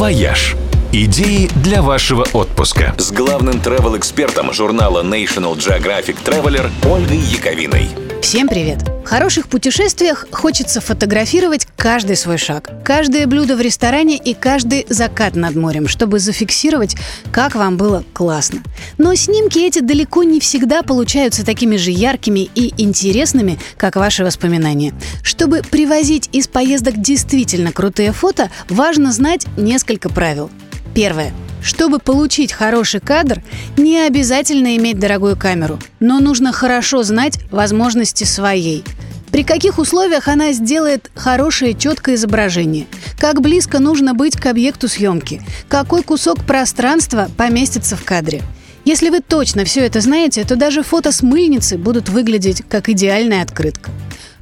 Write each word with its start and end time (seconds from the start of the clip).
«Вояж». 0.00 0.56
Идеи 0.92 1.50
для 1.56 1.82
вашего 1.82 2.26
отпуска. 2.32 2.94
С 2.96 3.12
главным 3.12 3.56
travel-экспертом 3.56 4.50
журнала 4.50 5.02
National 5.02 5.54
Geographic 5.58 6.16
Traveler 6.24 6.70
Ольгой 6.90 7.18
Яковиной. 7.18 7.90
Всем 8.22 8.48
привет! 8.48 8.99
Хороших 9.10 9.48
путешествиях 9.48 10.28
хочется 10.30 10.80
фотографировать 10.80 11.66
каждый 11.76 12.14
свой 12.14 12.38
шаг, 12.38 12.70
каждое 12.84 13.26
блюдо 13.26 13.56
в 13.56 13.60
ресторане 13.60 14.16
и 14.16 14.34
каждый 14.34 14.86
закат 14.88 15.34
над 15.34 15.56
морем, 15.56 15.88
чтобы 15.88 16.20
зафиксировать, 16.20 16.94
как 17.32 17.56
вам 17.56 17.76
было 17.76 18.04
классно. 18.12 18.62
Но 18.98 19.16
снимки 19.16 19.58
эти 19.58 19.80
далеко 19.80 20.22
не 20.22 20.38
всегда 20.38 20.84
получаются 20.84 21.44
такими 21.44 21.74
же 21.74 21.90
яркими 21.90 22.48
и 22.54 22.72
интересными, 22.80 23.58
как 23.76 23.96
ваши 23.96 24.22
воспоминания. 24.22 24.94
Чтобы 25.24 25.62
привозить 25.68 26.28
из 26.30 26.46
поездок 26.46 26.96
действительно 26.96 27.72
крутые 27.72 28.12
фото, 28.12 28.48
важно 28.68 29.10
знать 29.10 29.44
несколько 29.56 30.08
правил. 30.08 30.52
Первое. 30.94 31.32
Чтобы 31.62 31.98
получить 31.98 32.52
хороший 32.52 33.00
кадр, 33.00 33.42
не 33.76 34.00
обязательно 34.00 34.76
иметь 34.76 34.98
дорогую 34.98 35.36
камеру, 35.36 35.78
но 35.98 36.20
нужно 36.20 36.52
хорошо 36.52 37.02
знать 37.02 37.38
возможности 37.50 38.24
своей. 38.24 38.84
При 39.30 39.44
каких 39.44 39.78
условиях 39.78 40.26
она 40.26 40.52
сделает 40.52 41.10
хорошее 41.14 41.74
четкое 41.74 42.16
изображение? 42.16 42.86
Как 43.18 43.40
близко 43.40 43.78
нужно 43.78 44.12
быть 44.14 44.36
к 44.36 44.46
объекту 44.46 44.88
съемки? 44.88 45.42
Какой 45.68 46.02
кусок 46.02 46.44
пространства 46.44 47.30
поместится 47.36 47.96
в 47.96 48.04
кадре? 48.04 48.42
Если 48.84 49.10
вы 49.10 49.20
точно 49.20 49.64
все 49.64 49.86
это 49.86 50.00
знаете, 50.00 50.42
то 50.44 50.56
даже 50.56 50.82
фото 50.82 51.12
с 51.12 51.22
мыльницы 51.22 51.78
будут 51.78 52.08
выглядеть 52.08 52.62
как 52.68 52.88
идеальная 52.88 53.42
открытка. 53.42 53.90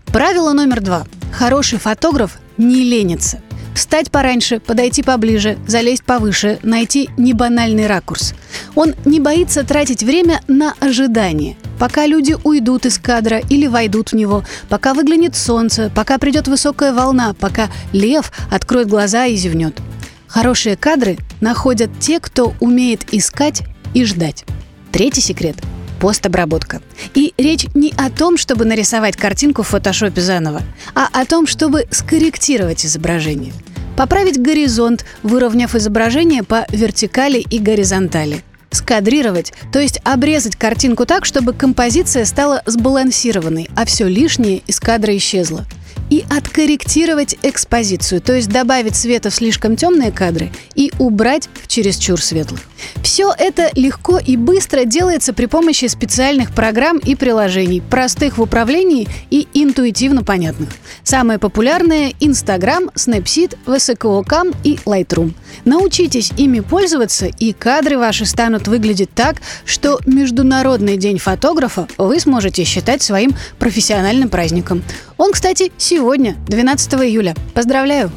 Правило 0.06 0.52
номер 0.52 0.80
два. 0.80 1.06
Хороший 1.32 1.78
фотограф 1.78 2.38
не 2.56 2.82
ленится. 2.84 3.42
Встать 3.78 4.10
пораньше, 4.10 4.59
подойти 4.59 5.05
поближе, 5.05 5.56
залезть 5.68 6.02
повыше, 6.02 6.59
найти 6.64 7.10
небанальный 7.16 7.86
ракурс. 7.86 8.34
Он 8.75 8.97
не 9.05 9.20
боится 9.20 9.62
тратить 9.62 10.02
время 10.02 10.42
на 10.48 10.75
ожидание. 10.80 11.56
Пока 11.78 12.05
люди 12.05 12.34
уйдут 12.42 12.86
из 12.86 12.98
кадра 12.98 13.39
или 13.39 13.69
войдут 13.69 14.11
в 14.11 14.17
него, 14.17 14.42
пока 14.69 14.94
выглянет 14.94 15.36
солнце, 15.36 15.92
пока 15.94 16.19
придет 16.19 16.48
высокая 16.48 16.92
волна, 16.92 17.36
пока 17.39 17.70
лев 17.92 18.33
откроет 18.50 18.89
глаза 18.89 19.27
и 19.27 19.36
зевнет. 19.36 19.78
Хорошие 20.27 20.77
кадры 20.77 21.17
находят 21.41 21.89
те, 22.00 22.19
кто 22.19 22.55
умеет 22.58 23.14
искать 23.14 23.62
и 23.95 24.05
ждать. 24.05 24.45
Третий 24.91 25.20
секрет– 25.20 25.55
постобработка. 26.00 26.83
И 27.14 27.33
речь 27.39 27.67
не 27.74 27.95
о 27.97 28.11
том, 28.11 28.39
чтобы 28.39 28.64
нарисовать 28.64 29.17
картинку 29.17 29.62
в 29.62 29.69
фотошопе 29.69 30.20
заново, 30.20 30.62
а 30.97 31.06
о 31.12 31.24
том, 31.24 31.47
чтобы 31.47 31.86
скорректировать 31.92 32.84
изображение– 32.84 33.52
Поправить 33.98 34.41
горизонт, 34.41 35.04
выровняв 35.24 35.74
изображение 35.74 36.44
по 36.44 36.66
вертикали 36.70 37.41
и 37.41 37.58
горизонтали. 37.58 38.44
Скадрировать, 38.70 39.52
то 39.72 39.80
есть 39.80 39.98
обрезать 40.05 40.55
картинку 40.55 41.05
так, 41.05 41.24
чтобы 41.24 41.52
композиция 41.52 42.24
стала 42.24 42.62
сбалансированной, 42.64 43.68
а 43.74 43.84
все 43.86 44.06
лишнее 44.06 44.58
из 44.68 44.78
кадра 44.78 45.16
исчезло 45.16 45.64
и 46.10 46.24
откорректировать 46.30 47.36
экспозицию, 47.42 48.20
то 48.20 48.34
есть 48.34 48.48
добавить 48.48 48.94
света 48.94 49.30
в 49.30 49.34
слишком 49.34 49.74
темные 49.74 50.12
кадры 50.12 50.52
и 50.77 50.92
убрать 51.00 51.48
в 51.60 51.66
чересчур 51.66 52.22
светлых. 52.22 52.60
Все 53.02 53.32
это 53.36 53.70
легко 53.74 54.18
и 54.18 54.36
быстро 54.36 54.84
делается 54.84 55.32
при 55.32 55.46
помощи 55.46 55.86
специальных 55.86 56.52
программ 56.54 56.98
и 56.98 57.14
приложений, 57.14 57.82
простых 57.88 58.38
в 58.38 58.42
управлении 58.42 59.08
и 59.30 59.48
интуитивно 59.54 60.22
понятных. 60.22 60.70
Самые 61.02 61.38
популярные– 61.38 62.12
Instagram, 62.20 62.90
Snapseed, 62.94 63.56
VSCO 63.66 64.22
Cam 64.24 64.54
и 64.64 64.78
Lightroom. 64.84 65.32
Научитесь 65.64 66.32
ими 66.36 66.60
пользоваться, 66.60 67.26
и 67.26 67.52
кадры 67.52 67.98
ваши 67.98 68.26
станут 68.26 68.68
выглядеть 68.68 69.12
так, 69.14 69.36
что 69.64 70.00
Международный 70.06 70.96
день 70.96 71.18
фотографа 71.18 71.88
вы 71.98 72.20
сможете 72.20 72.64
считать 72.64 73.02
своим 73.02 73.34
профессиональным 73.58 74.28
праздником. 74.28 74.83
Он, 75.17 75.33
кстати, 75.33 75.72
сегодня, 75.78 76.36
12 76.48 76.94
июля. 76.94 77.34
Поздравляю! 77.55 78.11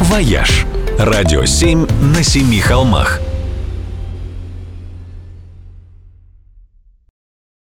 «Вояж»– 0.00 0.66
радио 0.98 1.44
7 1.44 1.86
на 2.14 2.22
семи 2.22 2.60
холмах– 2.60 3.20